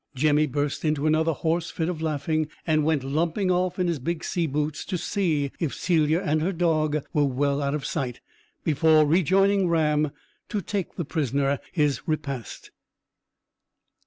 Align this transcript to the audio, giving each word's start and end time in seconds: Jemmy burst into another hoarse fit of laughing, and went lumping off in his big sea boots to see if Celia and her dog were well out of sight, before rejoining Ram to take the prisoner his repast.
Jemmy 0.15 0.47
burst 0.47 0.83
into 0.83 1.05
another 1.05 1.31
hoarse 1.31 1.69
fit 1.69 1.87
of 1.87 2.01
laughing, 2.01 2.49
and 2.65 2.83
went 2.83 3.03
lumping 3.03 3.51
off 3.51 3.77
in 3.77 3.85
his 3.85 3.99
big 3.99 4.23
sea 4.23 4.47
boots 4.47 4.83
to 4.85 4.97
see 4.97 5.51
if 5.59 5.75
Celia 5.75 6.21
and 6.21 6.41
her 6.41 6.51
dog 6.51 7.05
were 7.13 7.25
well 7.25 7.61
out 7.61 7.75
of 7.75 7.85
sight, 7.85 8.19
before 8.63 9.05
rejoining 9.05 9.67
Ram 9.67 10.09
to 10.49 10.59
take 10.59 10.95
the 10.95 11.05
prisoner 11.05 11.59
his 11.71 12.07
repast. 12.07 12.71